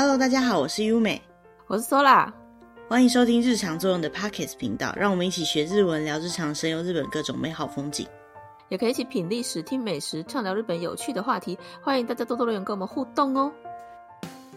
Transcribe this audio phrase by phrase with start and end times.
[0.00, 1.20] Hello，大家好，我是优美，
[1.66, 2.32] 我是 Sola，
[2.88, 8.06] 欢迎收听日常作用的 Pockets 频道，让我们一起学日文，聊日常，神游日本各种美好风景，
[8.68, 11.58] 也可以一起品历史、听美食，畅聊日本有趣的话题。
[11.82, 13.52] 欢迎大家多多留言跟我们互动哦。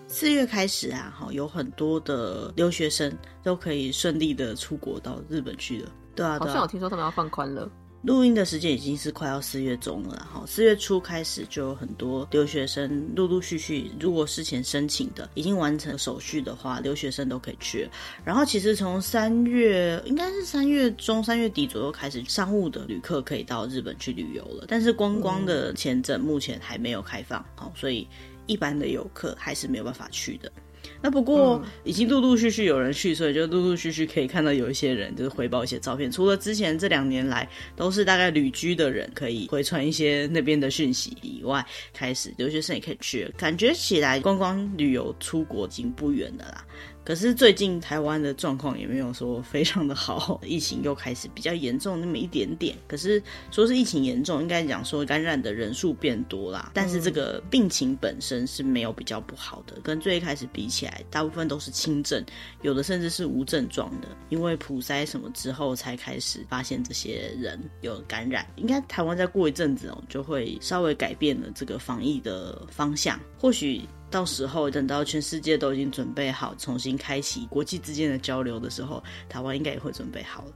[0.06, 3.12] 四月开始啊，哈，有很多的留学生
[3.42, 5.90] 都可以顺利的出国到日本去了。
[6.14, 7.68] 对啊，对啊，好像我听说他们要放宽了。
[8.04, 17.88] 录音的时间已经是快要四月中了，哈，四月初开始就有很多留学生陆陆续续，如果事前申请的已经完成手续的话，留学生都可以去。
[18.26, 28.08] 然后其实从三月应该是三月中、三月底左右开始，商务的旅客可以到日本去旅游了，但是观光的签证目前还没有开放，好，所以
[28.48, 30.52] 一般的游客还是没有办法去的。
[31.02, 36.12] 那不过已经陆陆续续有人去，所以就陆陆续续可以看到有一些人就是回报一些照片。
[36.12, 46.66] 除了之前这两年来都是大概旅居的人可以回传一些那边的讯息以外，开始留学生也可以去了，感觉起来观光旅游出国已经不远了啦。
[47.04, 52.78] 可是最近台湾的状况也没有说非常的好， 疫情又开始比较严重那么一点点。
[52.88, 56.72] 可是说是疫情严重，应该讲说感染的人数变多啦。
[56.74, 62.24] 但是这个病情本身是没有比较不好的，跟最一开始比起来，大部分都是轻症，
[62.62, 64.08] 有的甚至是无症状的。
[64.30, 68.46] 因为普筛什么之后才开始发现这些人有感染。
[68.58, 73.82] 应该台湾再过一阵子哦，就会稍微改变了这个防疫的方向，或许。
[74.12, 80.52] 到时候等到全世界都已经准备好重新开启国际之间的交流的时候，台湾应该也会准备好了。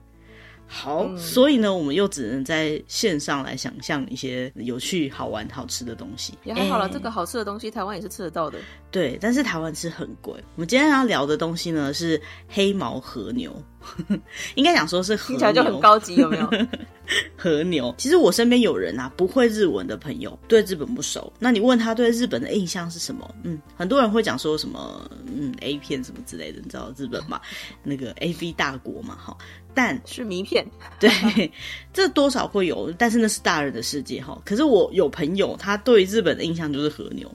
[0.68, 6.34] 好，嗯、所以呢，我们又只能在线上来想象一些有趣、好玩、好吃的东西。
[6.44, 8.58] 也还好了，欸、这个好吃的东西台湾也是吃得到的。
[8.90, 10.34] 对，但是台湾吃很贵。
[10.56, 13.56] 我们今天要聊的东西呢是黑毛和牛，
[14.56, 16.50] 应该讲说是听起来就很高级，有没有？
[17.38, 17.94] 和牛。
[17.98, 21.32] 其实我身边有人啊，不会日文的朋友，对日本不熟。
[21.38, 23.30] 那你问他对日本的印象是什么？
[23.44, 27.40] 嗯，很多人会讲说什么，嗯，A 片什么之类的，你知道日本嘛？
[27.84, 29.38] 那个 AV 大国嘛，哈。
[29.74, 30.66] 但 是名片，
[31.00, 31.52] 对，
[31.94, 34.42] 这多少会有，但是那是大人的世界哈。
[34.46, 37.30] 可是我有朋友，他对日本的印象就是和牛，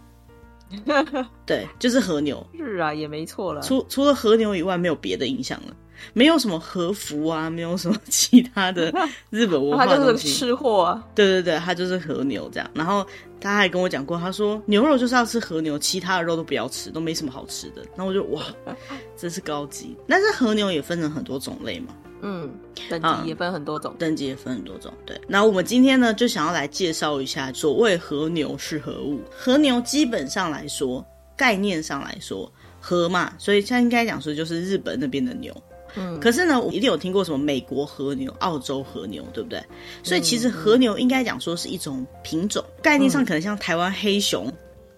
[1.47, 2.45] 对，就是和牛。
[2.57, 3.61] 是啊，也没错了。
[3.61, 5.77] 除除了和牛以外，没有别的印象了，
[6.13, 8.93] 没有什么和服啊，没有什么其他的
[9.31, 10.01] 日本文化东西。
[10.01, 11.07] 他就是吃货啊。
[11.15, 12.71] 对对对，他就是和牛这样。
[12.75, 13.07] 然后
[13.41, 17.83] 他还跟我讲过，他说牛肉就是要吃和牛，其他的肉都不要吃，都没什么好吃的。
[17.97, 18.43] 然后我就哇，
[19.17, 19.97] 真是高级。
[20.09, 21.95] 但是和牛也分成很多种类嘛。
[22.23, 22.51] 嗯，
[22.91, 24.93] 等级也分很多种，等级也分很多种。
[25.07, 29.23] 对，那我们今天呢，就想要来介绍一下所谓和牛是何物。
[29.31, 31.03] 和牛基本上来说，
[31.35, 35.51] 概念上来说，和嘛，所以像应该讲说就是日本那边的牛。
[35.97, 39.63] 嗯，可是呢，我一定有听过什么美国和牛、澳洲和牛，对不对？
[40.03, 44.53] 所以其实和牛应该讲说是一种品种，概念上可能像台湾黑熊。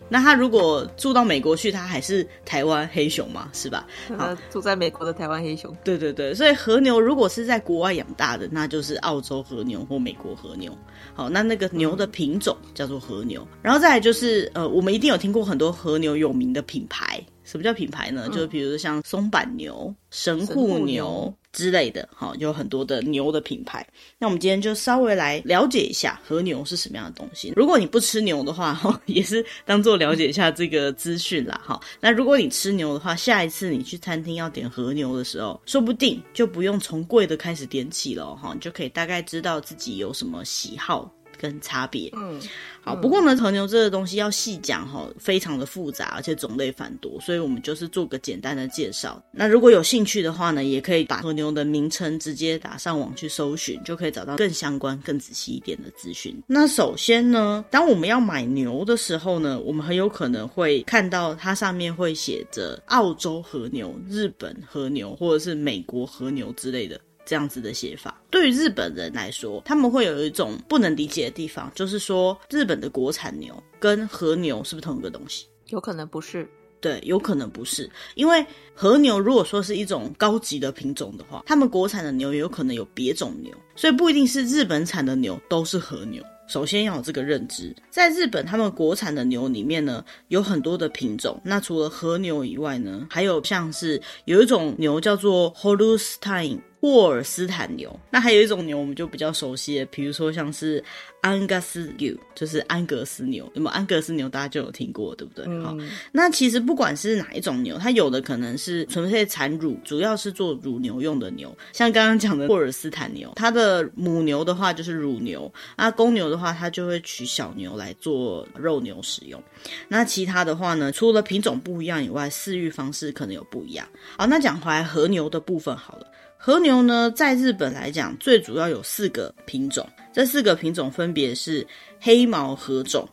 [0.08, 3.86] 那他如果住到美国去，他还是台湾黑熊嘛，是吧？
[4.18, 5.74] 好，住在美国的台湾黑熊。
[5.82, 10.76] 对对对，所以和牛如果是在国外养大的，那就是澳洲和牛或美国和牛。
[11.14, 13.46] 好，那那个牛的品种叫做和牛。
[13.62, 17.18] 然后再来就是，呃，我们一定有听过很多和牛有名的品牌。
[17.44, 18.24] 什么叫品牌呢？
[18.26, 23.86] 嗯、就比如像松板牛、神户牛之类的，哈，有很多的牛的品牌。
[24.18, 27.52] 那我们今天就稍微来了解一下和牛是什么样的东西。
[27.56, 31.80] 如果你不吃牛的话， 哈，也是当做了解一下这个资讯啦，哈。
[32.00, 41.10] 那如果你吃牛的话，下一次你去餐厅要点和牛的时候，说不定就不用从贵的开始点起了，哈，你就可以大概知道自己有什么喜好。
[41.42, 42.40] 跟差别，嗯，
[42.80, 49.20] 好，不过呢，和牛这个东西要细讲哈，非常的复杂，而且种类繁多，所以我们就是做个简单的介绍。
[49.32, 56.40] 那如果有兴趣的话呢，也可以把和牛的名称直接打上网去搜寻，就可以找到更相关、更仔细一点的资讯。
[56.46, 67.00] 那首先呢，当我们要买牛的时候呢，我们很有可能会看到它上面会写着澳洲和牛、日本和牛，或者是美国和牛之类的。
[67.24, 75.46] 这样子的写法，对于日本人来说，他们会有一种不能理解的地方，就是说日本的国产牛跟和牛是不是同一个东西？
[75.68, 76.46] 有可能不是，
[76.80, 78.44] 对，有可能不是，因为
[78.74, 86.22] 和牛如果说是一种高级的品种的话，他们国产的牛也有可能有别种牛，所以不一定是日本产的牛都是和牛。
[86.48, 91.40] 首先要有这个认知，在日本他们国产的牛里面呢，有很多的品种。
[91.44, 96.58] 那除了和牛以外呢，还有像是有一种牛叫做 Holstein。
[96.82, 97.98] 沃尔斯坦牛。
[98.10, 100.82] 那还有一种牛我们就比较熟悉的，比如说像是
[101.20, 103.50] 安格斯牛，就是安格斯牛。
[103.54, 105.44] 那么安格斯牛大家就有听过，对不对？
[105.60, 111.56] 好、嗯，那其实不管是哪一种牛，它有的可能是纯粹产乳，主要是做乳牛用的牛。
[111.72, 119.40] 像刚刚讲的沃尔斯坦牛，它的母牛的话就是乳牛，那公牛的话它就会取小牛来做肉牛使用。
[119.86, 123.86] 那其他的话呢，除了品种不一样以外，饲育方式可能有不一样。
[124.18, 126.06] 好，那讲回来和牛的部分好了。
[126.44, 129.88] 和牛呢，在日本来讲，最主要有四个品种。
[130.12, 131.64] 这四个品种分别是
[132.00, 133.08] 黑毛和种、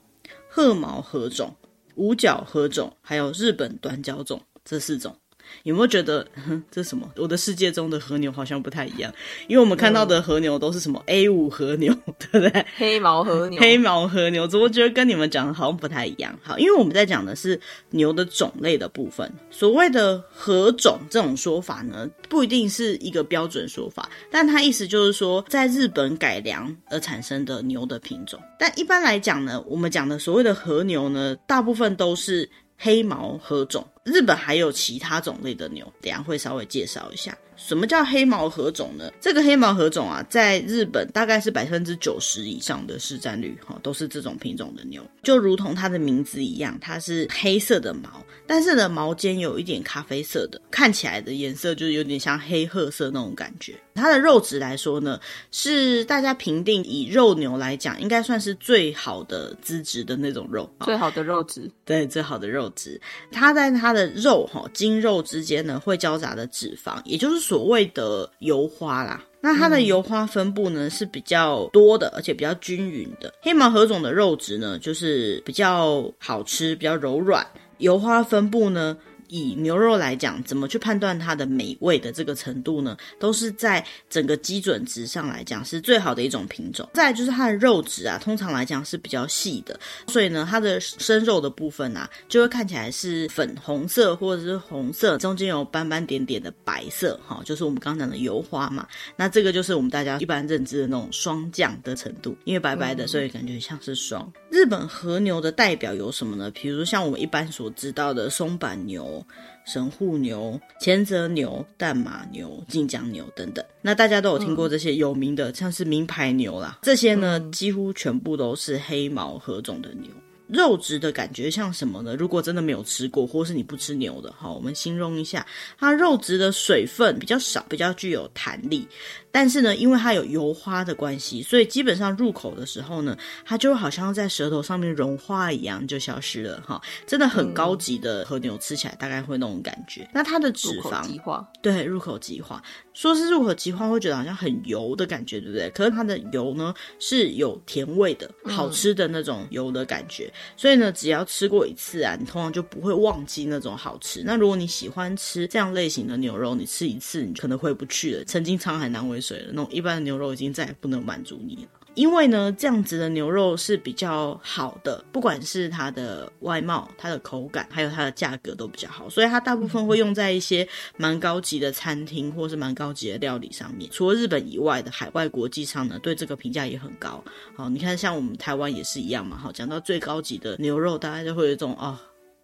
[0.47, 1.55] 褐毛和种、
[1.93, 5.15] 五角和种，还有日本短角种，这四种。
[5.63, 7.09] 有没有觉得，哼， 这是什么？
[7.17, 9.13] 我的世界中的和牛好像不太一样，
[9.47, 11.93] 因为我们看到的和牛都是什么 A 五和牛，
[12.31, 12.65] 对不对？
[12.75, 16.37] 黑毛和牛，黑毛和牛，怎么觉得跟你们讲的好像不太一样？
[16.41, 17.59] 好，因为我们在讲的是
[17.91, 19.31] 牛的种类的部分。
[19.49, 28.39] 所谓的和种这种说法呢，不一定是一个标准说法，但它意思就是说，在日本改良而产生的牛的品种。
[28.57, 33.85] 但一般来讲呢，我们讲的所谓的和牛呢，大部分都是黑毛和种。
[34.11, 37.37] 日本还有其他种类的牛，等下会稍微介绍一下。
[37.55, 39.11] 什么叫黑毛合种呢？
[39.19, 45.05] 这个黑毛合种啊，在日本大概是百分之九十以上的市占率，哈，都是这种品种的牛。
[45.23, 53.75] 就如同它的名字一样，它是黑色的毛，但是呢，毛尖有一点咖啡色的，看起来的颜色就是有点像黑褐色那种感觉。
[53.93, 55.19] 它的肉质来说呢，
[55.51, 61.69] 是大家评定以肉牛来讲，应该算是最好的资质的那种肉，最好的肉质。
[61.83, 62.99] 对，最好的肉质。
[63.33, 67.49] 它在它的肉哈筋肉之间呢，会交杂的脂肪，也就是。
[67.49, 73.33] 所谓的油花啦，那它的油花分布呢，是比较多的，而且比较均匀的。
[73.41, 77.43] 黑毛和种的肉质呢，就是比较好吃，比较柔软。
[77.79, 78.95] 油花分布呢，
[79.29, 82.97] 以牛肉来讲，怎么去判断它的美味的这个程度呢？
[83.19, 86.87] 都是在整个基准值上来讲是最好的一种品种。
[86.93, 98.87] 再来就是它的肉质啊，通常来讲是比较细的，所以呢，它的生肉的部分啊，就会看起来是粉红色或者是红色，中间有斑斑点点的白色，哈，就是我们刚刚讲的油花嘛。
[99.15, 104.31] 那这个就是我们大家一般认知的那种霜降的程度，因为白白的，所以感觉像是霜。
[104.49, 106.49] 日本和牛的代表有什么呢？
[106.51, 109.18] 比如像我们一般所知道的松板牛、
[109.65, 120.09] 神户牛、前泽牛、淡马牛、晋江牛等等，那大家都有听过这些有名的，嗯、像是名牌牛啦，这些呢、嗯、几乎全部都是黑毛合种的牛。
[120.51, 122.15] 肉质的感觉像什么呢？
[122.15, 125.45] 如果真的没有吃过，或是你不吃牛的，好，我们形容一下，
[125.77, 128.87] 它肉质的水分比较少，比较具有弹力。
[129.31, 133.15] 但是呢，因为它有油花的关系，所以基本上入口的时候呢，
[133.45, 136.81] 它就好像在舌头上面融化一样，就消失了哈。
[137.05, 140.01] 真的很高级的和牛吃起来大概会那种感觉。
[140.01, 142.61] 嗯、那它的脂肪，入口化，对，入口即化。
[142.99, 145.69] 说是入口即化，会觉得好像很油的感觉，对不对？
[145.69, 150.25] 可是它的油呢是有甜味的，好吃的那种油的感觉。
[150.25, 154.21] 嗯、所以呢，只要吃过一次啊，你通常就不会忘记那种好吃。
[154.25, 158.23] 那如果你喜欢吃这样类型的牛肉，你吃一次你可能回不去了。
[158.25, 159.21] 曾经沧海难为。
[159.21, 161.78] 水了，那种一般的牛肉已经再也不能满足你了。
[161.95, 173.89] 因为呢，这样子的牛肉是比较好的，不管是它的外貌、它的口感，还有它的价格都比较好，所以它大部分会用在一些蛮高级的餐厅或是蛮高级的料理上面。
[173.91, 177.23] 除了日本以外的海外国际上呢，对这个评价也很高。
[177.55, 179.37] 好，你看像我们台湾也是一样嘛。
[179.37, 181.97] 好，讲到最高级的牛肉，大家就会有一种哦，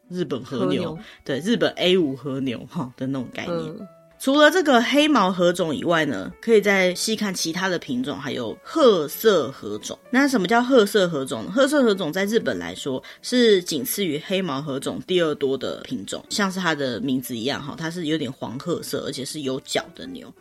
[0.09, 3.57] 日本和牛，和牛对，日本 A 五和牛哈的那种概念。
[3.57, 3.88] 嗯
[4.18, 9.98] 除了这个黑毛和种以外呢，可以再细看其他的品种，还有褐色和种。
[10.10, 11.52] 那什么叫褐色和种呢？
[11.52, 20.34] 褐色和种在日本来说是仅次于黑毛和种第二多的品种，像是它的名字一样哈，它是有点黄褐色，而且是有角的牛。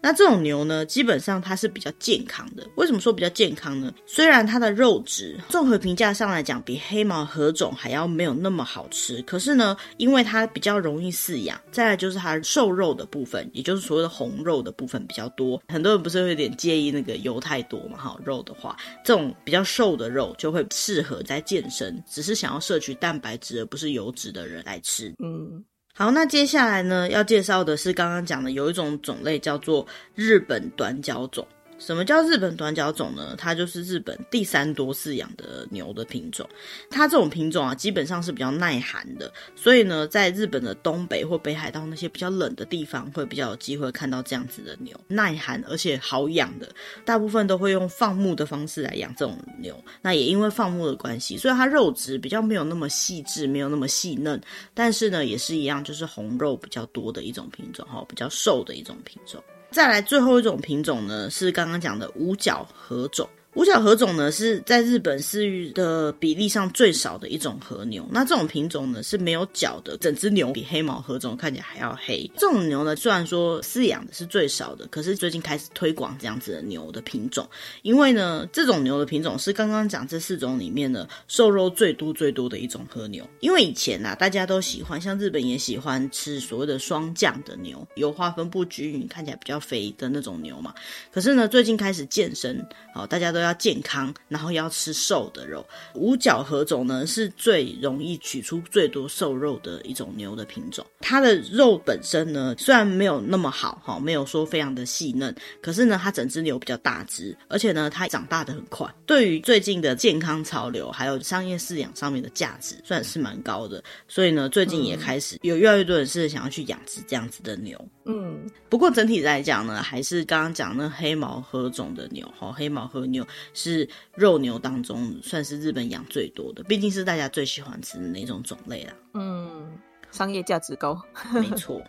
[0.00, 2.66] 那这种牛呢，基本上它是比较健康的。
[2.76, 3.92] 为什么说比较健康呢？
[4.06, 13.48] 虽然它的肉质综合评价上来讲比黑毛和种还要没有那么好吃，可是呢，因为它比较容易饲养，再来就是它瘦肉的部分。
[13.54, 17.96] 也就是所谓的红肉的部分比较多，很多人不是会有点介意那个油太多嘛？
[17.96, 25.14] 哈，肉的话，这种比较瘦的肉就会适合在健身，只是想要摄取蛋白质而不是油脂的人来吃。
[25.24, 31.46] 嗯，好，那接下来呢，要介绍的是刚刚讲的有一种种类叫做日本短脚种。
[31.78, 33.34] 什么叫日本短角种呢？
[33.36, 36.48] 它就是日本第三多饲养的牛的品种。
[36.90, 46.68] 它这种品种啊，基本上是比较耐寒的，所以呢，在日本的东北或北海道那些比较冷的地方，会比较有机会看到这样子的牛，耐寒而且好养的。
[47.04, 49.78] 大部分都会用放牧的方式来养这种牛。
[50.00, 54.40] 那也因为放牧的关系，所以它肉质比较没有那么细致，没有那么细嫩。
[54.72, 59.42] 但是呢，也是一样，就是红肉比较多的一种品种哈，比较瘦的一种品种。
[59.76, 63.28] 再来最后一种品种呢，是刚刚讲的五角合种。
[63.56, 68.06] 五角和种呢，是在日本饲育的比例上最少的一种和牛。
[68.12, 72.30] 那这种品种呢，是没有角的，整只牛比黑毛和种看起来还要黑。
[72.36, 77.48] 这种牛呢，虽然说饲养的是最少的，可是最近开始推广这样子的牛的品种，
[77.80, 83.26] 因为呢，这种牛的品种是刚刚讲这四种里面呢，瘦肉最多最多的一种和牛。
[83.40, 90.74] 因为以前啊，大家都喜欢，像日本也喜欢吃所谓的霜降的牛，油花分布均匀，看起来比较肥的那种牛嘛。
[91.10, 93.45] 可是呢，最近开始健身，好，大家都要。
[93.46, 95.64] 要健康，然后要吃瘦的肉。
[95.94, 100.84] 五角合种呢，是最容易取出最多瘦肉的一种牛的品种。
[101.00, 108.86] 它的肉本身呢，虽然没有那么好哈，没有说非常的细嫩，可是呢，它整只牛比较大只，而且呢，它长大的很快。
[109.06, 113.82] 对于最近的健康潮流，还有商业饲养上面的价值，算是蛮高的。
[114.08, 117.82] 所以呢，最近也开始有越来越多人是想要去养殖这样子的牛。
[118.04, 123.26] 嗯，不过整体来讲呢，还是刚刚讲那黑毛合种的牛哈，黑毛和牛。
[123.54, 128.92] 是肉牛当中算是日本养最多的，毕竟是大家最喜欢吃的那种种类啦。
[129.14, 129.78] 嗯，
[130.10, 131.00] 商业价值高，
[131.32, 131.82] 没错。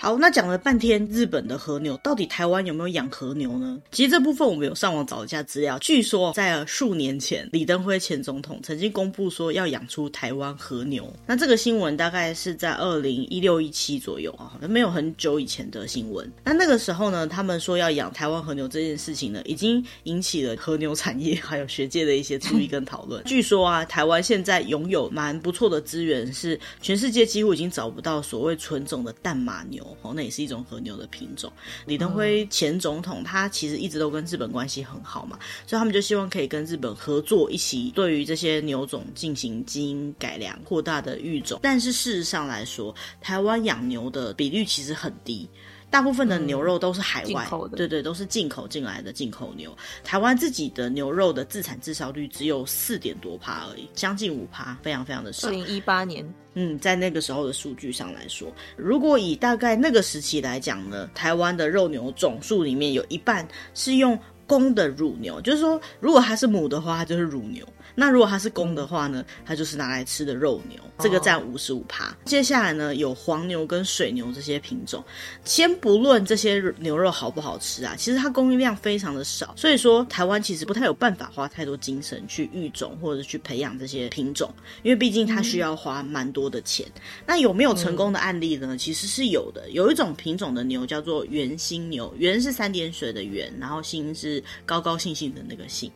[0.00, 3.76] 好，那讲了半天日本的和牛，到底台湾有没有养和牛呢？
[3.90, 11.12] 其实这部分我们有上网找一下资料，据说在数年前，李登辉前总统曾经公布说要养出台湾和牛。
[11.26, 16.30] 那这个新闻大概是在二零一六一七左右啊，好像没有很久以前的新闻。
[16.44, 23.20] 那那个时候呢，他们说要养台湾和牛这件事情呢，已经引起了和牛产业 还有学界的一些注意跟讨论。
[23.26, 29.84] 据说啊，台湾现在拥有蛮不错的资源，是全世界几乎已经找不到所谓纯种的淡马牛。
[30.02, 31.52] 哦，那也是一种和牛的品种。
[31.86, 41.60] 李登辉前总统他其实一直都跟日本关系很好嘛，所以他们就希望可以跟日本合作，一起对于这些牛种进行基因改良、扩大的育种。
[41.62, 45.48] 但是事实上来说，台湾养牛的比率其实很低。
[45.90, 49.74] 大部分的牛肉都是海外，嗯、对对，都是进口进来的进口牛。
[50.04, 55.48] 台湾自己的牛肉的自产自销率只有四点多趴而已，将近五趴，非常非常的少。
[55.48, 64.18] 二零一八年，嗯，在那个时候的数据上来说，如果以大概那个时期来讲呢，台湾的肉牛总数里面有一半是用
[64.48, 67.64] 公的乳牛，就是说，如果它是母的话，它就是乳牛。
[67.94, 72.16] 那如果它是公的话呢，它就是拿来吃的肉牛，这个占五十五趴。
[72.24, 75.02] 接下来呢，有黄牛跟水牛这些品种。
[75.44, 84.48] 先不论这些牛肉好不好吃啊，其实它供应量非常的少，所以说台湾其实不太有办法花太多精神去育种或者去培养这些品种，
[84.84, 86.86] 因为毕竟它需要花蛮多的钱。
[87.26, 88.76] 那有没有成功的案例呢？
[88.78, 89.68] 其实是有的。
[89.70, 95.90] 有一种品种的牛叫做圆心牛，圆是三点水的圆，然后心是高高兴兴的那个兴。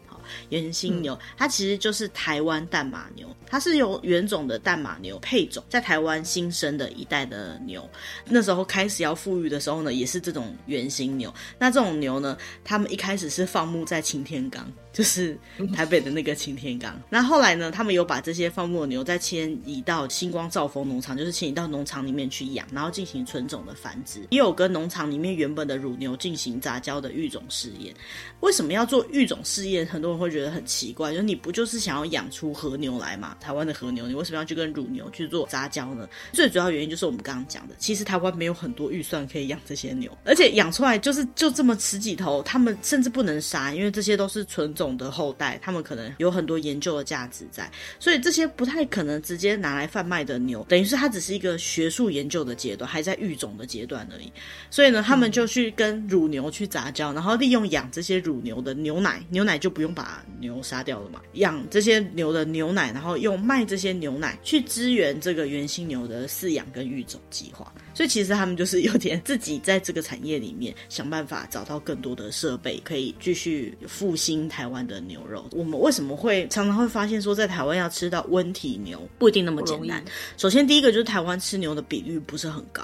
[0.48, 7.88] 原心牛，它其实就是台湾淡马牛，它是由原种的淡马牛配种，在台湾新生的一代的牛。
[8.26, 11.32] 那时候开始要富裕的时候呢，也是这种原心牛。
[11.58, 14.70] 那这种牛呢，他们一开始是放牧在擎天岗。
[14.92, 15.34] 就是
[15.74, 27.94] 台北的那个擎天岗，那后来呢，他们有把这些放牧的牛再迁移到星光兆丰农场，就是迁移到农场里面去养，然后进行纯种的繁殖，也有跟农场里面原本的乳牛进行杂交的育种试验。
[28.40, 29.86] 为什么要做育种试验？
[29.86, 33.36] 很多人会觉得很奇怪，就是你不就是想要养出和牛来吗？
[33.40, 36.06] 台湾的和牛，你为什么要去跟乳牛去做杂交呢？
[36.32, 44.82] 最主要原因就是我们刚刚讲的，其实台湾没有很多预算可以养这些牛，而且养出来就是就这么十几头，他们甚至不能杀，因为这些都是纯种。
[44.82, 54.32] 种的后代，他们可能有很多研究的价值在，所以这些不太可能直接拿来贩卖的牛，等于是它只是一个学术研究的阶段，还在育种的阶段而已。
[54.72, 60.01] 所以呢，他们就去跟乳牛去杂交，然后利用养这些乳牛的牛奶，牛奶就不用把
[60.40, 67.72] 牛杀掉了嘛，养这些牛的牛奶，然后用卖这些牛奶去支援这个原兴牛的饲养跟育种计划。
[67.94, 75.46] 所以其实他们就是有点自己在这个产业里面想办法找到更多的设备，可以继续复兴台湾的牛肉。
[75.52, 80.02] 我们为什么会常常会发现说，在台湾要吃到温体牛不一定那么简单？
[80.36, 82.82] 首先，第一个就是台湾吃牛的比率不是很高。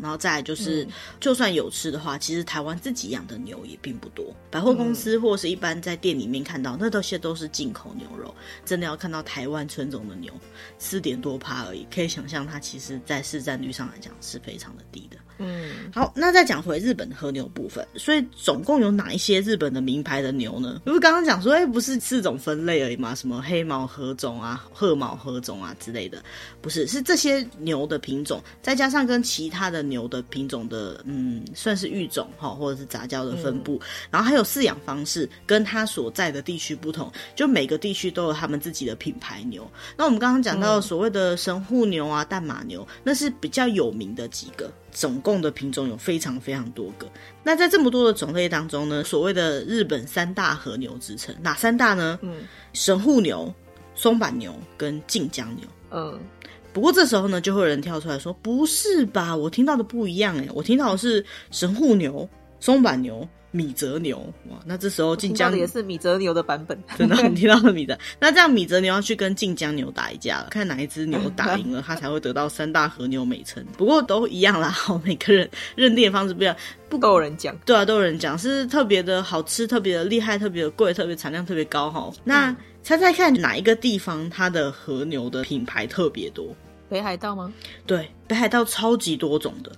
[0.00, 0.86] 然后再来就是，
[1.20, 4.24] 就算有吃的话，其实台湾自己养的牛也并不多。
[4.50, 8.34] 百货公司或是一般在店里面看到，那都些都是进口牛肉。
[8.64, 10.32] 真的要看到台湾纯种的牛，
[10.78, 15.16] 四点多趴而已，可以想象它其实在市占率上来讲是非常的低的。
[15.42, 20.80] 嗯，好，那再讲回日本的和牛部分，所以总共有哪一些日本的名牌的牛呢？
[20.86, 26.22] 因为刚刚讲说，哎，不是四种分类而已嘛，什么黑毛和种啊、褐毛和种啊之类的，
[26.60, 29.72] 不是，是这些牛的品种，再加上跟其他的。
[29.72, 39.66] 的牛的品种的，嗯，算是育种哈，或者是杂交的分布，嗯、然后还有饲养方式跟它所在的地区不同，就每个地区都有他们自己的品牌牛。
[39.96, 47.08] 那我们刚刚讲到所谓的神户牛啊、淡马牛，那是比较有名的几个，总共的品种有非常非常多个。
[47.42, 52.18] 那在这么多的种类当中呢，所谓的日本三大和牛之称，哪三大呢？
[52.22, 53.52] 嗯，神户牛、
[53.96, 55.64] 松板牛跟近江牛。
[55.90, 56.20] 嗯。
[56.72, 62.26] 不过这时候呢，就会有人跳出来说：“不是吧，我听到的不一样诶，我听到的是神户牛、
[62.62, 64.18] 松板牛、米泽牛。
[64.48, 67.98] 哇，那这时候近江也是米泽牛的版本， 真的，很听到了米泽。
[68.20, 73.64] 那这样米泽牛要去跟近江牛打一架了，看哪一只牛打赢了，它才会得到三大和牛美称。
[73.76, 76.54] 不过都一样啦， 好，每个人认定的方式不一样，
[76.88, 82.12] 不都有人讲，对啊，都有人讲是特别的好吃、特别的厉害、特别的贵、特别产量特别高哈。
[82.22, 86.54] 那、嗯、猜猜看，哪一个地方它的和牛的品牌特别多？
[86.88, 87.52] 北海道吗？
[87.86, 89.72] 对，北海道超级多种的，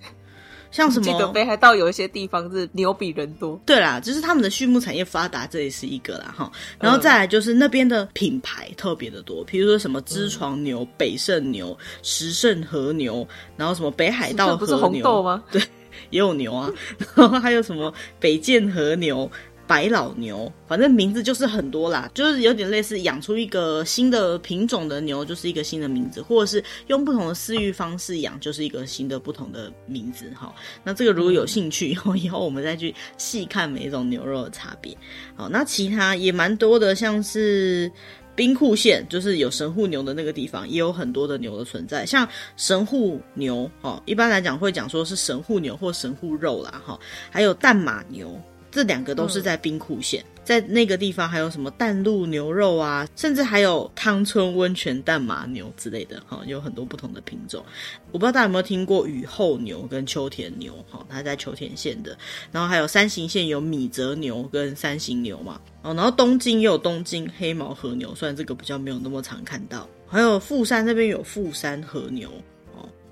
[0.74, 1.04] 像什么？
[1.04, 3.58] 记得北海道有一些地方是牛比人多。
[3.64, 6.50] 对啦，就是他们的畜牧产业发达，这也是一个啦哈。
[6.80, 13.24] 然后再来就是那边的品牌特别的多，比如说什么知床牛、嗯、北胜牛、石胜和牛，
[13.56, 15.44] 然后什么北海道和牛，不是红豆吗？
[15.52, 15.62] 对，
[16.10, 16.68] 也有牛啊。
[17.14, 19.30] 然后还有什么北见和牛。
[19.66, 30.30] 白老牛，反正名字就是很多啦，就是有点类似养出一个新的品种的牛，就是一个新的名字，或者是用不同的饲育方式养，就是一个新的不同的名字。
[30.34, 34.96] 哈，那这个如果有兴趣，以 后以后我们再去细看每一种牛肉的差别。
[35.34, 37.90] 好，那其他也蛮多的，像是
[38.36, 46.98] 兵库县，就是有神户牛的那个地方，也有很多的牛的存在，像神户牛，哦，一般来讲会讲说是神户牛或神户肉啦，哈，
[47.30, 48.38] 还有淡马牛。
[48.74, 57.64] 这两个都是在兵库县，嗯，在那个地方还有什么淡路牛肉啊，甚至还有汤村温泉淡马牛之类的，哈，有很多不同的品种。
[58.10, 62.18] 我不知道大家有没有听过雨后牛跟秋田牛，哈，它在秋田县的。
[62.50, 69.88] 然后还有山形县有米泽牛跟山形牛嘛，哦，然后东京也有东京黑毛和牛，虽然这个比较没有那么常看到。
[70.06, 72.30] 还有富山那边有富山和牛。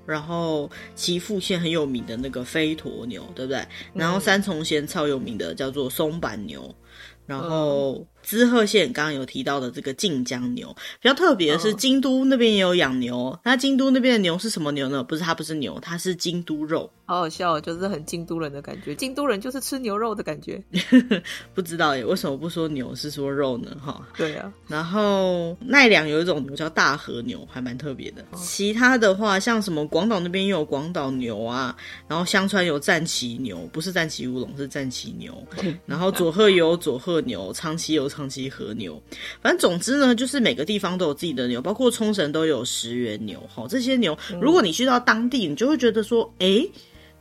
[0.06, 3.64] 然后岐阜县很有名的那个飞驼牛，对不对？
[3.94, 6.75] 然后三重县超有名的叫做松板牛，
[7.26, 13.38] 然后滋贺县刚刚有提到的这个晋江牛，比较特别的是京都那边也有养牛。
[13.44, 15.02] 那京都那边的牛是什么牛呢？
[15.04, 16.90] 不是，它不是牛，它是京都肉。
[17.12, 18.95] 好好笑，就是很京都人的感觉。
[18.95, 20.59] 京都人就是吃牛肉的感觉。
[21.52, 23.76] 不知道耶，为什么不说牛是说肉呢？
[23.85, 24.50] 哈，对啊。
[24.66, 28.25] 然后奈良有一种牛叫大和牛，还蛮特别的。
[28.34, 31.76] 其他的话，像什么广岛那边也有广岛牛啊，
[32.08, 35.34] 然后香川有战旗牛，不是战旗乌龙，是战旗牛。
[35.84, 38.99] 然后佐贺有佐贺牛，长崎有长崎和牛。
[39.43, 43.39] 反正总之呢，就是每个地方都有自己的牛，包括冲绳都有石原牛。
[43.54, 46.67] 哈，这些牛，如果你去到当地，你就会觉得说，哎。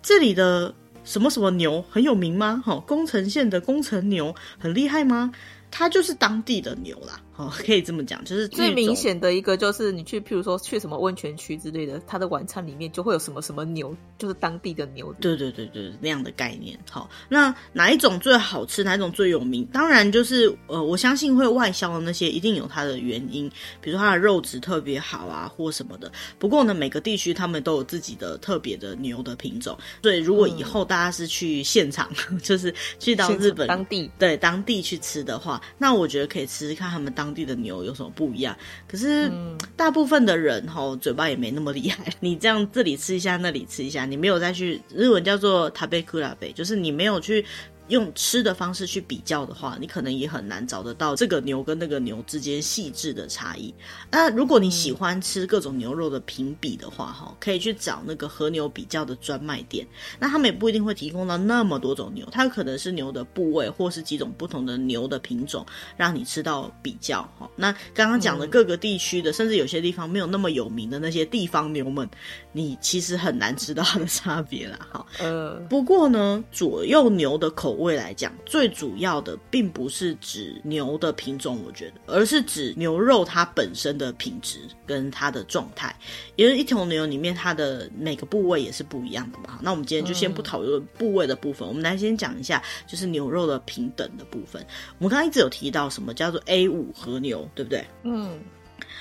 [0.01, 2.61] 这里的什么什么牛很有名吗？
[2.65, 5.31] 哈，宫城县的宫城牛很厉害吗？
[5.69, 7.19] 它就是当地的牛啦。
[7.41, 15.11] 哦，可以这么讲，就是最明显的一个，就是你去，譬如说去什么温泉区之类的，它的晚餐里面就会有什么什么牛，就是当地的牛。
[15.19, 16.77] 对对对对，那样的概念。
[16.87, 18.83] 好，那哪一种最好吃？
[18.83, 19.65] 哪一种最有名？
[19.73, 23.49] 当然就是呃，我相信会外销的那些一定有它的原因，
[23.81, 26.11] 比如说它的肉质特别好啊，或什么的。
[26.37, 37.30] 不过呢，每个地区他们都有自己的特别的牛的品种，所以如果以后大家是去现场，嗯、 就是去到日本当地对当地去吃的话，那我觉得可以吃吃看他们当。
[37.31, 38.53] 当地的牛有什么不一样？
[38.85, 39.31] 可是
[39.77, 42.13] 大部分的人吼嘴巴也没那么厉害。
[42.19, 46.05] 你这样这里吃一下，那里吃一下，你没有再去日文叫做食べ比
[46.41, 47.45] べ，就是你没有去。
[47.87, 53.73] 用吃的方式去比较的话，你可能也很难找得到这个牛跟那个牛之间细致的差异。
[54.09, 59.85] 那如果你喜欢吃各种牛肉的评比的话，哈，可以去找那个和牛比较的专卖店。
[60.19, 65.65] 那他们也不一定会提供到那么多种牛，它有可能是牛的部位，或是几种不同的牛的品种，
[65.97, 67.23] 让你吃到比较。
[67.37, 72.09] 哈，那刚刚讲的各个地区的，甚至有些地方没有那么有名的那些地方牛们，
[72.51, 74.79] 你其实很难吃到它的差别啦。
[74.91, 77.95] 哈，呃，不过呢，左右牛的口口味。
[77.95, 85.95] 来讲，最主要的并不是指牛的品种，我觉得，而是指牛肉它本身的品质跟它的状态。
[86.35, 89.59] 因为一头牛里面它的每个部位也是不一样的嘛。
[89.61, 94.65] 那我们今天就先不讨论部位的部分，我们来先讲一下就是牛肉的平等的部分。
[94.97, 97.85] 我们刚刚一直有提到什么叫做 A5 和牛，对不对？
[98.03, 98.39] 嗯，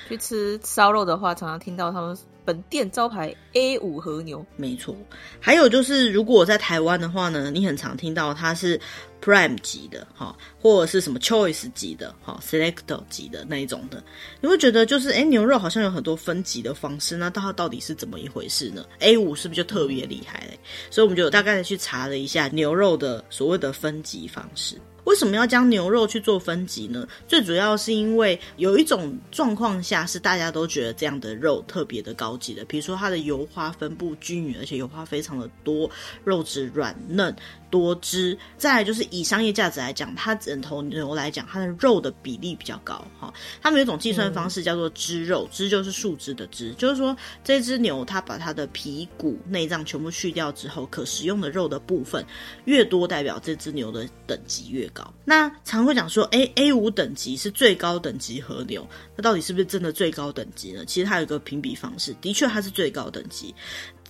[0.08, 4.96] 去吃烧肉的话，常常听到他们本店招牌 A 五和牛，没错。
[5.40, 8.80] 还有就是，如果在台湾的话呢，你很常听到它是
[9.22, 14.02] Prime 级的哈，或者是什么 Choice 级的哈，Selecto 级的那一种的，
[14.40, 20.58] 你会觉得就是，哎，牛肉好像有很多分级的方式，那它到底是怎么一回事呢？A 五是不是就特别厉害嘞？
[20.90, 24.76] 所以我们就大概的去查了一下牛肉的所谓的分级方式。
[25.04, 27.06] 为什么要将牛肉去做分级呢？
[27.26, 35.90] 最主要是因为有一种状况下是大家都觉得这样的肉特别的高级的，比如说它的油花分布均匀，而且油花非常的多，
[36.24, 37.34] 肉质软嫩。
[37.70, 43.32] 多汁，再来就是以商业价值来讲，它整头牛来讲，它的肉的比例比较高哈。
[43.62, 52.24] 他们有一种计算方式叫做汁肉，汁、就是树枝的枝，就是说这只牛它把它的皮骨内脏全部去掉之后，可食用的肉的部分
[52.64, 55.08] 越多，代表这只牛的等级越高。
[55.24, 60.84] 那常会讲说，，A A 五等级是最高等级和牛，那到底是不是真的最高等级呢？
[60.84, 63.54] 其实它有一个评比方式，的确它是最高等级。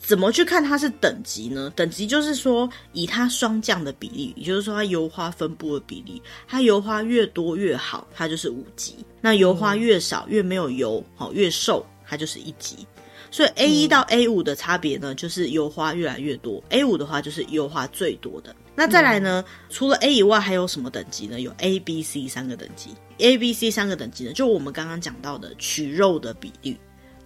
[0.02, 1.70] 怎么去看它是等级呢？
[1.76, 12.86] 等级就是说，以它霜降的比例，也就是说它油花分布的比例，它油花越多越好，它就是五级；那油花越少，越没有油，好越瘦，它就是一级。
[13.30, 18.56] 所以 A 一到 A 五的差别呢，就是油花越来越多，A 五的话就是油花最多的。
[18.74, 21.40] 那再来呢，除了 A 以外，还有什么等级呢？
[21.40, 22.90] 有 A、B、C 三个等级。
[23.18, 26.76] A、B、C 三个等级呢，就我们刚刚讲到的取肉的比率。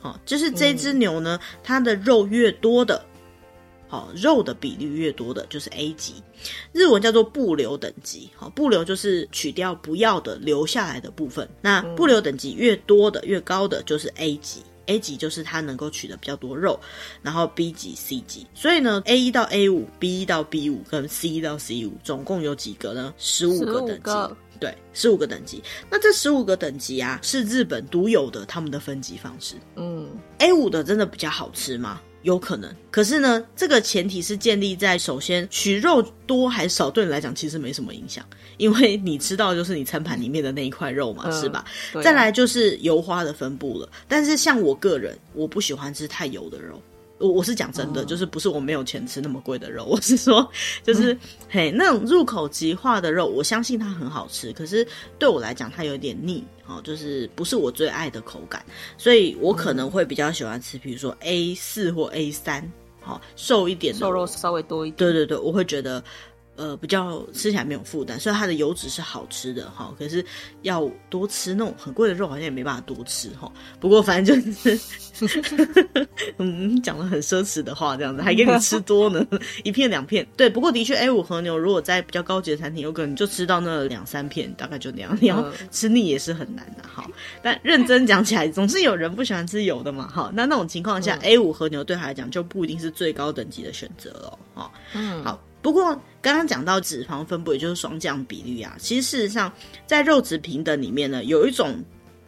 [0.04, 3.02] 哦，就是这只牛呢，嗯、它的肉越多的，
[3.88, 6.22] 好肉的比例越多的，就是 A 级，
[6.72, 8.28] 日文叫做不留等级。
[8.36, 11.48] 好，不留就是取掉不要的，留下来的部分。
[11.62, 14.62] 那不留等级越多的、越高的，就是 A 级。
[14.86, 16.78] A 级就是它能够取得比较多肉，
[17.22, 18.46] 然后 B 级、C 级。
[18.52, 23.14] 所以呢，A 一到 A 五，B 一到 B 五，跟 C 一到 C 五，总共有几个呢？
[23.16, 24.36] 十五个等级。
[24.60, 25.62] 对，十五个等级。
[25.90, 29.56] 那这十五个等级啊，是日本独有的他们的分级方式。
[29.76, 32.00] 嗯，A 五的真的比较好吃吗？
[32.22, 32.74] 有可能。
[32.90, 38.24] 可是呢，这个前提是建立在首先取肉多还是少，对你来讲其实没什么影响，
[38.56, 41.64] 因为你吃到就是你餐盘里面的那一块肉嘛，嗯、是吧？
[41.92, 43.86] 啊、再来就是油花的分布了。
[44.08, 46.80] 但是像我个人，我不喜欢吃太油的肉。
[47.18, 50.48] 我我是讲真的，就是不是我没有钱吃那么贵的肉， 我是说，
[50.82, 54.86] 就是、嗯、 嘿那种入口即化的肉，我相信它很好吃，可是
[55.18, 58.64] 对我来讲它有点腻哦，就是不是我最爱的口感，
[58.98, 66.02] 所以我可能会比较喜欢吃，比如说 A 四或 A 三，好瘦一点的，瘦肉稍微多一点，对对对，我会觉得。
[66.56, 69.92] 呃，比较吃起来没有负担，虽然它的油脂是好吃的哈。
[69.98, 70.24] 可是
[70.62, 73.50] 要多吃那种很贵的肉，好像也没办法多吃哈。
[73.80, 74.80] 不过反正就是，
[76.38, 79.26] 嗯，讲了很奢侈的话，这样子还给你吃多呢，
[79.64, 80.26] 一片两片。
[80.36, 85.18] 对，不过的确，A 五和牛如果在比较高级的餐厅，有可能就吃到那两三片，大概就那样。
[85.20, 87.04] 你要吃腻也是很难的哈。
[87.42, 90.30] 但认真讲起来，总是有人不喜欢吃油的嘛哈。
[90.34, 94.70] 那那种情况下，A 五和牛对他来讲就不一定是最高等级的选择了哈。
[94.94, 95.40] 嗯，好。
[95.64, 95.82] 不过
[96.20, 99.50] 刚刚讲到脂肪分布，也就是双降比率啊，其实事实上
[99.86, 101.82] 在肉质平等里面呢，有一种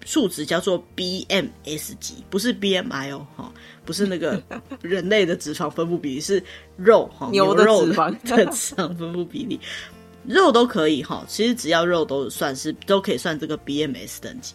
[0.06, 3.52] 数值叫做 BMS 级，不是 BMI 哦，哈，
[3.84, 4.42] 不是那个
[4.80, 6.42] 人类的脂肪分布比例，是
[6.78, 7.84] 肉哈 牛肉
[8.24, 9.60] 的脂肪分布比例，
[10.26, 14.54] 肉都可以哈，其实只要肉都算是都可以算这个 BMS 等级。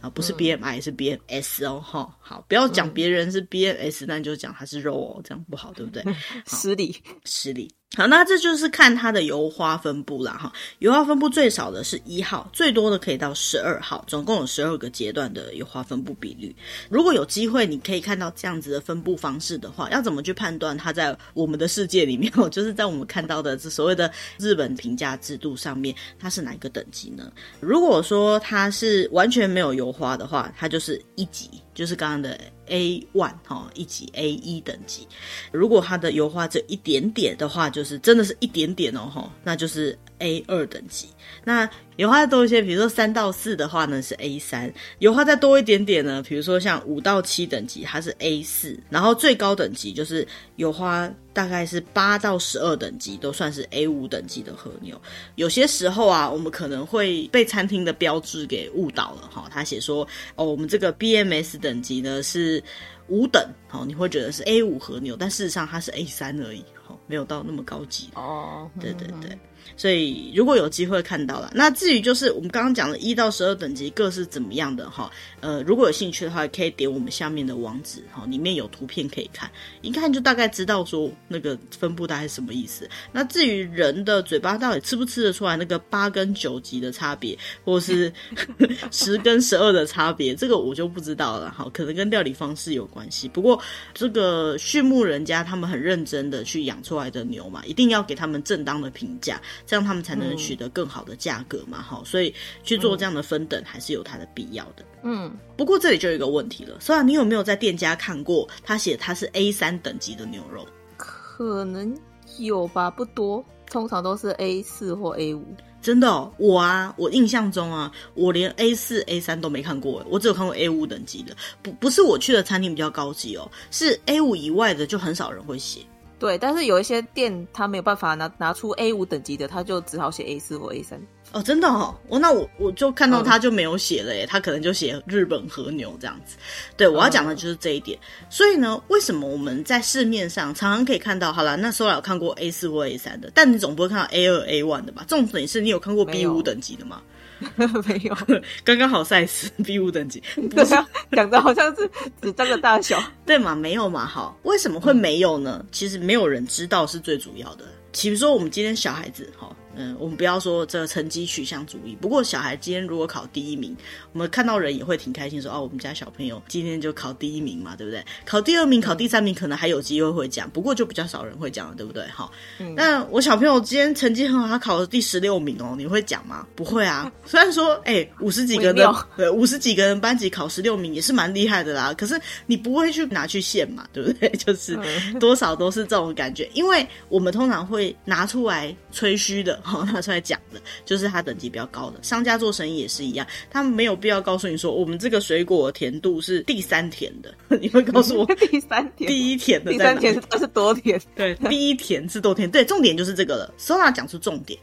[0.00, 6.04] 啊，不是 B M I，、嗯、是 B M S 哦，哈，好，不要讲别人是 B M S，那、就讲它是肉哦，这样不好，对不对？
[6.46, 7.68] 失礼，失礼。
[7.96, 16.54] 好，那这就是看它的油花分布啦，哈，油花分布最少的是一号，最多的可以到十二号，总共有十二个阶段的油花分布比率。
[16.90, 27.32] 如果有机会，你可以看到这样子的分布方式的话，要怎么去判断它在我们的世界里面， 就是在我们看到的这所谓的日本评价制度上面，它是哪一个等级呢？
[27.58, 31.50] 如果说它是完全没有油花的话，它就是一级。
[31.78, 32.36] 就是刚刚的
[32.66, 35.06] A one 哈，以及 A 一等级，
[35.52, 41.08] 如果它的油花只有一点点的话，就是真的是一点点哦哈，那就是 A 二等级。
[41.44, 50.26] 那油花再多一些，比如说三到四的话呢是 A 三，油花再多一点点呢，比如说像五到七等级它是 A 四，然后最高等级就是
[50.56, 55.00] 油花大概是八到十二等级都算是 A 五等级的和牛。
[55.34, 62.62] 有些时候啊，我们可能会被餐厅的标志给误导了哈，他写说哦，我们这个 BMS 等级呢是
[63.08, 68.70] 五等，好，你会觉得是 A 五和牛，但事实上它是 A 三而已，好，没有到那么高级哦。
[68.80, 69.36] 对对对。
[69.76, 79.50] 所以如果有机会看到了，那至于就是我们刚刚讲的一到十二等级各是怎么样的哈，呃，如果有兴趣的话，可以点我们下面的网址哈，里面有图片可以看，
[79.82, 82.88] 一看就大概知道说那个分布大概是什么意思。
[83.12, 88.12] 那至于人的嘴巴到底吃不吃得出来那个八跟九级的差别，或是
[88.90, 93.28] 十跟十二的差别，这个我就不知道了哈，可能跟料理方式有关系。
[93.28, 93.60] 不过
[93.94, 99.40] 这个畜牧人家他们很认真的去养出来的牛嘛，一定要给他们正当的评价。
[99.66, 104.84] 这样他们才能取得更好的价格嘛，哈、嗯，所以去做这样的分等还是有它的必要的。
[105.02, 110.66] 嗯，不过这里就有一个问题了，虽然你有没有在店家看过他写他是 A 三等级的牛肉？
[110.96, 111.96] 可能
[112.38, 115.44] 有吧，不多，通常都是 A 四或 A 五。
[115.80, 121.36] 真的哦，我啊，我印象中啊，我连 A 四、A 三都没看过，我只有看过 A 五等级的。
[121.62, 125.80] 不，不是我去的餐厅比较高级哦，是 A 五以外的就很少人会写。
[126.18, 131.00] 对，但是有一些店他没有办法拿拿出 A 五等级的，他就只好写 A 四或 A 三。
[131.32, 136.36] 哦，真的哦，我那我我就看到他就没有写了耶，他可能就写日本和牛这样子。
[136.76, 137.98] 对，我要讲的就是这一点。
[138.30, 141.30] 所以呢，为什么我们在市面上常常可以看到？
[141.30, 145.04] 好了，那时候有看过 A 四或 A 三的，但你总不会看到 A 二 A one 的吧？
[145.06, 147.02] 重点是你有看过 B 五等级的吗？
[147.54, 148.16] 没有，
[148.64, 150.74] 刚刚好 size B 五等级， 不是
[151.12, 151.88] 讲的好像是
[152.20, 153.54] 纸张的大小，对嘛？
[153.54, 154.06] 没有嘛？
[154.06, 155.64] 好，为什么会没有呢？
[155.70, 157.66] 其实没有人知道是最主要的。
[157.92, 159.54] 比如说我们今天小孩子，哈。
[159.78, 161.96] 嗯，我们不要说这个成绩取向主义。
[162.00, 163.76] 不过小孩今天如果考第一名，
[164.12, 168.04] 我们看到人也会挺开心说，说哦，我们家小朋友今天就考第一名嘛，对不对？
[168.26, 172.04] 考第二名、考第三名可能还有机会会讲，不过就比较少人会讲了，对不对？
[172.08, 176.46] 好，嗯，那我小朋友今天成绩很好，他考了第十六名哦，你会讲吗？
[176.56, 177.10] 不会啊。
[177.24, 181.94] 虽然说，哎，五十几个人，对，五十几个人班级考十六名也是蛮厉害的啦。
[181.94, 184.28] 可是你不会去拿去献嘛，对不对？
[184.38, 184.76] 就是
[185.20, 189.60] 多少都是这种感觉，因为我们通常会拿出来吹嘘的。
[189.68, 201.00] 好，拿出来讲的，就是它等级比较高的商家做生意也是一样，他们没有必要告诉你说，我们这个水果甜度是第三甜的， 你会告诉我 第三甜，第一甜的，第三甜是多甜？
[201.14, 202.50] 对，第一甜是多甜？
[202.50, 203.54] 对，重点就是这个了。
[203.58, 204.58] Sona 讲出重点，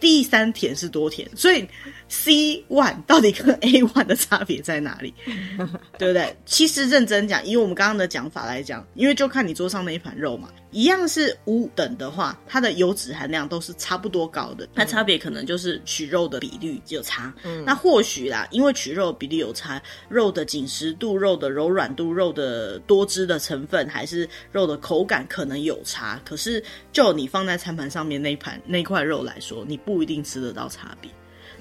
[0.00, 1.68] 第三甜是多甜，所以。
[2.10, 5.12] C one 到底跟 A one 的差别在哪里？
[5.98, 6.34] 对不对？
[6.46, 17.32] 其实认真讲，以我们刚刚的讲法来讲，因为就看你桌上那一盘肉嘛，一样是五等的话，它的油脂含量都是差不多高的，那差别可能就是取肉的比率有差。
[17.42, 26.20] 嗯，那或许啦，因为取肉的比例有差，肉的紧实度、肉的柔软度、肉的多汁的成分，还是肉的口感可能有差。
[26.24, 31.10] 可是就你放在餐盘上面那一盘那块肉来说，你不一定吃得到差别。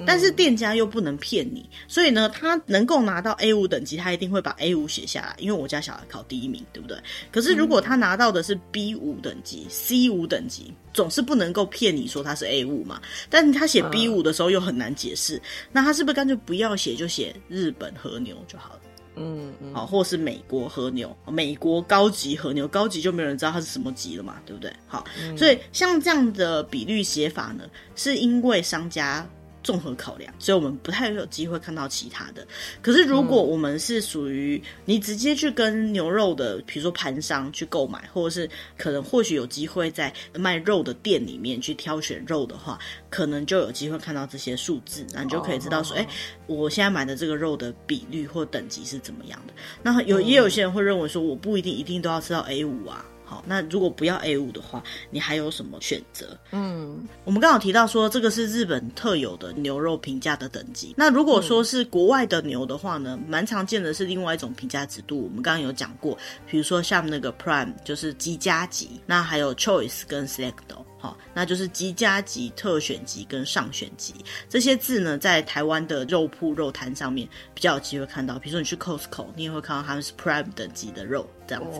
[0.05, 6.97] 但是店家又不能骗你，所以呢，他能够拿到 A 五等级，他一定会把 A 五写下来，因为我家小孩考第一名，对不对？
[7.31, 13.01] 可是如果他拿到的是 B 五等级、C 五等级，总是不能够骗你说他是 A 五嘛。
[13.29, 18.79] 但是他写 B 五的时候又很难解释，那他是不是干脆不要写，就写日本和牛就好了？
[19.19, 24.71] 嗯嗯，好，或是美国和牛，美国高级和牛，高级就没有人知道它是什么级了嘛，对不对？
[24.85, 25.03] 好，
[25.35, 27.63] 所以像这样的比率写法呢，
[27.95, 29.27] 是因为商家。
[29.67, 32.47] 综合考量，所以我们不太有机会看到其他的。
[32.81, 46.07] 可是，如果我们是属于你直接去跟牛肉的，比如说盘商去购买，或者是可能或许有机会在卖肉的店里面去挑选肉的话，可能就有机会看到这些数字，那你就可以知道说，哎、欸，
[46.45, 49.53] 我现在买的这个肉的比率或等级是怎么样的。
[49.83, 53.03] 那有也有些人会认为说，我不一定一定都要吃到 A 五啊。
[53.29, 56.37] 好，那如果不要 A 五的话，你还有什么选择？
[56.51, 60.95] 嗯，我们刚好提到说，这个是日本特有的牛肉评价的等级。
[60.97, 65.21] 那如果说是国外的牛的话呢，蛮常见的是另外一种评价制度。
[65.21, 66.17] 我们刚刚有讲过，
[66.49, 70.53] 比如说像那个 Prime，就是极加级，那还有 Choice 跟 Select。
[70.99, 74.15] 好，那就是极佳级、特选级跟上选级
[74.49, 78.39] 这些字呢，在台湾的肉铺肉摊上面比较有机会看到。
[78.39, 81.79] 比如说你去 Costco，你也会看到他们是 Prime 等级的肉这样子。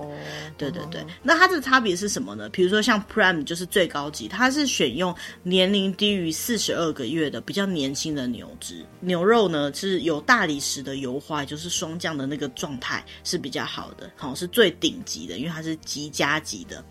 [0.57, 2.47] 对对对，那它的差别是什么呢？
[2.49, 16.85] 比如说像 Prime 就是最高级，它是选用年龄低于四十二个月的比较年轻的牛只，牛肉呢是有大理石的油花，就是霜降的那个状态是比较好的，好，是最顶级的，因为它是极佳级的。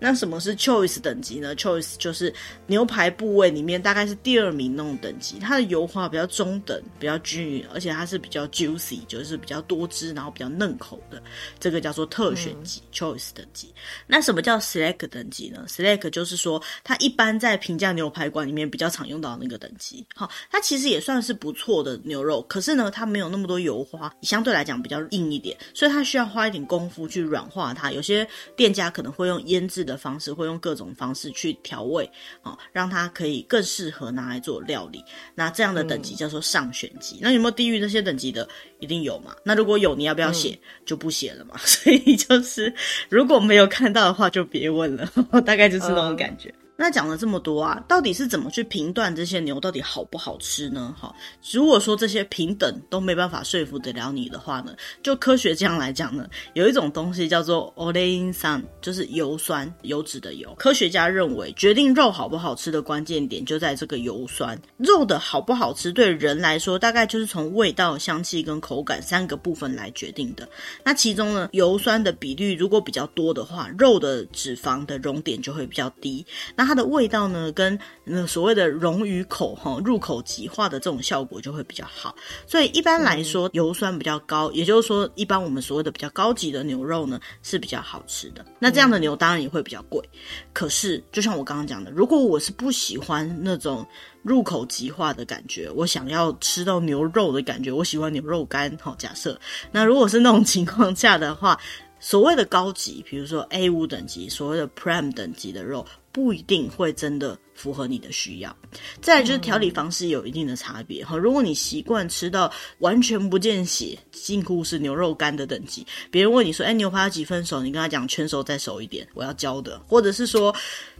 [0.00, 2.32] 那什么是 choice 等级呢？choice 就是
[2.66, 11.20] 牛排部位里面大概是第二名那种等级，它的油花比较中等，比较均匀，而且它是比较 juicy，就是比较多汁，然后比较嫩口的，
[11.58, 13.74] 这个叫做特选级、嗯、choice 等级。
[14.06, 20.06] 那什么叫 select 等级呢？select 就是说它一般在平价牛排馆里面比较常用到那个等级。
[20.14, 27.90] 好，它其实也算是不错的牛肉，可是呢，它没有那么多油花，相对来讲比较硬一点，所以它需要花一点功夫去软化它。
[27.90, 29.87] 有些店家可能会用腌制。
[29.88, 32.08] 的方式，会用各种方式去调味，
[32.42, 35.02] 哦，让它可以更适合拿来做料理。
[35.34, 37.16] 那这样的等级叫做上选级。
[37.16, 38.48] 嗯、那有没有低于这些等级的？
[38.78, 39.34] 一定有嘛？
[39.42, 40.50] 那如果有，你要不要写？
[40.50, 41.56] 嗯、 就不写了嘛。
[41.64, 42.72] 所以就是
[43.08, 45.10] 如果没有看到的话，就别问了。
[45.44, 46.48] 大概就是那种感觉。
[46.50, 50.93] 嗯那讲了这么多啊，到底是怎么去评断这些牛到底好不好吃呢？
[50.99, 51.13] 哈，
[51.51, 60.51] 如果说这些平等都没办法说服得了你的话呢，就科学这样来讲呢，有一种东西叫做オレイン酸，就是油酸，油脂的油。
[60.55, 64.59] 科学家认为，决定肉好不好吃的关键点就在这个油酸。
[64.77, 70.49] 肉的好不好吃，对人来说，大概就是从味道、香气跟口感三个部分来决定的。
[70.83, 76.25] 那其中呢，油酸的比率如果比较多的话，肉的脂肪的熔点就会比较低。
[76.57, 82.14] 那 它的味道呢，跟那所谓的溶于口哈，入口即化的这种效果就会比较好。
[82.46, 88.44] 所以一般来说，油酸比较高，也就是说，一般我们所谓的比较高级的牛肉呢是比较好吃的。
[88.58, 90.06] 那这样的牛当然也会比较贵。
[90.52, 93.86] 可是，就像我刚刚讲的，如果我是不喜欢那种
[94.22, 98.76] 入口即化的感觉，我想要吃到牛肉的感觉，我喜欢牛肉干。
[98.78, 99.40] 好，假设
[99.72, 101.58] 那如果是那种情况下的话，
[101.98, 105.86] 所谓的高级，比如说 A 五等级，所谓的 Prime 等级的肉。
[106.12, 108.56] 不一定会真的符合你的需要。
[109.00, 111.16] 再来就是调理方式有一定的差别哈。
[111.16, 120.54] 如果你习惯吃到完全不见血，近乎是牛肉干的等级，别人问你说：“哎，牛排要几分熟？”你跟他讲全熟再熟一点，我要焦的，或者是说。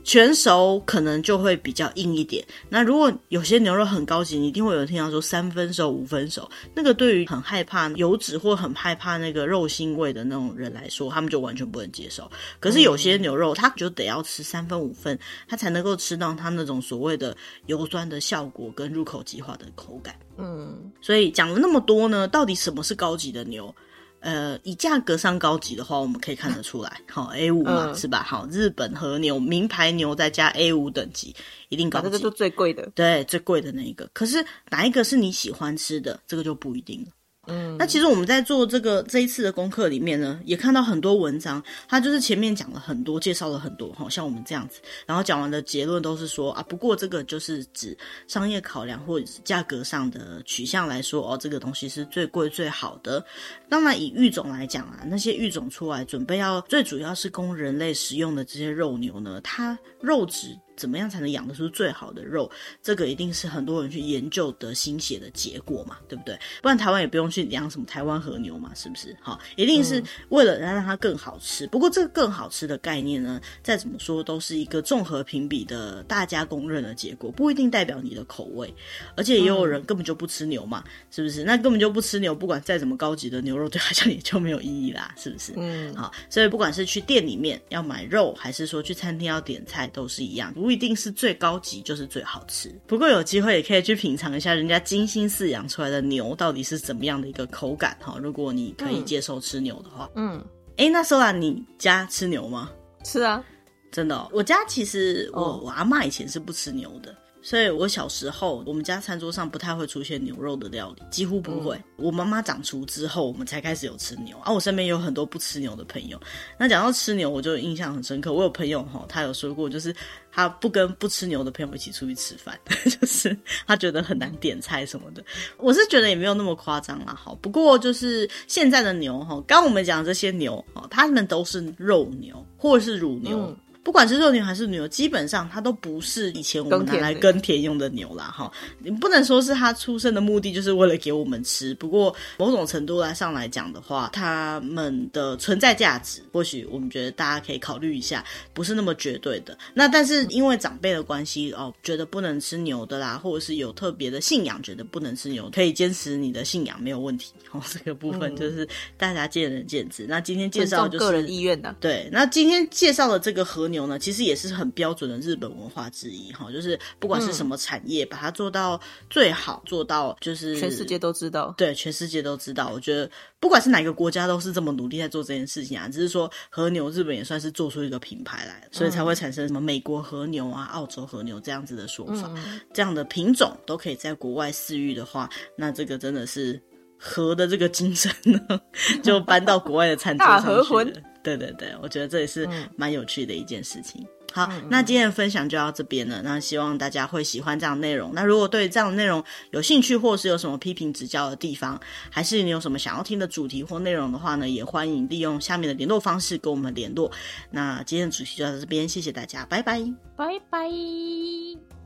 [0.05, 2.43] 全熟可能就会比较硬一点。
[2.71, 6.49] 那如果有些牛肉很高级，你一定会有人听到说三分熟、五分熟。
[6.73, 12.31] 那个对于很害怕油脂或很害怕那个肉腥味的那种人来说，他们就完全不能接受。
[12.59, 17.35] 可是有些牛肉，他就得要吃三分五分，它才能够吃到它那种所谓的
[17.67, 20.15] 油酸的效果跟入口即化的口感。
[20.37, 23.75] 嗯，所以讲了那么多呢，到底什么是高级的牛？
[24.21, 28.21] 呃，以价格上高级的话，我们可以看得出来，好 A 五嘛，嗯、是吧？
[28.25, 31.33] 好，日本和牛名牌牛再加 A 五等级，
[31.69, 34.11] 一定高级，这个就最贵的，对，最贵的那一个。
[34.13, 37.13] 可是哪一个是你喜欢吃的，这个就不一定了。
[37.49, 53.25] 嗯，那其实我们在做这个这一次的功课里面呢，也看到很多文章，它就是前面讲了很多，介绍了很多，好像我们这样子，然后讲完的结论都是说啊，不过这个就是指商业考量或者是价格上的取向来说，哦，这个东西是最贵最好的。
[53.69, 60.59] 当然以育种来讲啊，那些育种出来准备要最主要是供人类食用的这些肉牛呢，它肉质。
[60.79, 62.51] 怎么样才能养得出最好的肉？
[62.83, 66.39] 这个一定是很多人去研究的心血的结果嘛，对不对？
[66.63, 69.15] 不然台湾也不用去养什么台湾和牛嘛，是不是？
[69.21, 71.67] 好，一定是为了让它更好吃。
[71.67, 78.73] 不过这个更好吃的概念呢，再怎么说都是一个综合评比的大家公认的结果，不一定代表你的口味。
[79.17, 81.43] 而且也有人根本就不吃牛嘛，是不是？
[81.43, 85.53] 那根本就不吃牛，不管再怎么高级的牛肉，对他讲也就没有意义啦，是不是？
[85.57, 90.53] 嗯，好，所以不管是去店里面要买肉，还是说去餐厅要点菜，都是一样。
[90.69, 98.19] 不一定是最高级就是最好吃，不过有机会也可以去品尝一下人家精心饲养出来的牛到底是怎么样的一个口感哈。
[98.23, 100.37] 如果你可以接受吃牛的话，嗯，
[100.77, 102.71] 哎、欸，那 Sola 你家吃牛吗？
[103.03, 103.43] 吃啊，
[103.91, 107.17] 真的、哦，我家其实我、哦、我阿妈以前是不吃牛的。
[107.41, 111.77] 所以，我小时候，我们家餐桌上不太会出现牛肉的料理，几乎不会。
[111.77, 114.37] 嗯、我妈妈掌厨之后，我们才开始有吃牛。
[114.39, 116.21] 啊，我身边有很多不吃牛的朋友。
[116.59, 118.33] 那讲到吃牛，我就印象很深刻。
[118.33, 119.95] 我有朋友哈，他有说过，就是
[120.33, 122.59] 他不跟不吃牛的朋友一起出去吃饭，
[123.01, 123.35] 就是
[123.67, 125.25] 他觉得很难点菜什么的。
[125.59, 127.35] 我是觉得也没有那么夸张啦，哈。
[127.41, 133.39] 不过就是现在的牛哈，刚我们讲这些牛哈，他们都是肉牛或者是乳牛。
[133.39, 133.57] 嗯
[133.89, 138.53] 不管是肉牛还是牛，基本上它都不是以前我们拿来耕田用的牛啦，哈。
[138.81, 141.75] 你不能说是它出生的目的就是为了给我们吃。
[141.77, 148.23] 不过某种程度来上来讲的话，它们的存在价值，或许我们觉得大家可以考虑一下，
[148.53, 149.57] 不是那么绝对的。
[149.73, 157.33] 那但是因为长辈的关系哦，觉得不能吃牛的啦，或者是有特别的信仰，觉得不能吃牛，可以坚持你的信仰没有问题。
[157.53, 160.05] 哦，这个部分就是大家见仁见智。
[160.05, 162.07] 嗯、那今天介绍就是个人意愿的，对。
[162.13, 163.78] 那今天介绍的这个和牛。
[163.79, 172.71] 牛呢，其实也是很标准的日本文化之一哈，就是不管是什么产业，把它做到最好，做到就是全世界都知道，对，全世界都知道。
[172.75, 175.89] 我觉得不管是哪个国家，都是这么努力在做这件事情啊。
[175.89, 182.29] 只是说和牛，日本也算是做出一个品牌来，所以才会产生什么美国和牛啊、澳洲和牛这样子的说法。
[182.75, 186.61] 这样的品种都可以在国外饲育的话，那这个真的是
[186.99, 188.61] 和的这个精神呢，
[189.03, 191.03] 就搬到国外的餐桌上去了。
[191.37, 194.01] 对对对，我觉得这也是蛮有趣的一件事情。
[194.03, 196.23] 嗯、好，嗯、那今天的分享就到这边了。
[196.23, 198.13] 那希望大家会喜欢这样的内容。
[198.15, 207.11] 那如果对这样的内容有兴趣，或是有什么批评指教的地方，还是你有什么想要听的主题或内容的话呢，也欢迎利用下面的联络方式跟我们联络。
[207.51, 209.81] 那今天的主题就到这边，谢谢大家，拜拜，
[210.17, 211.78] 拜拜。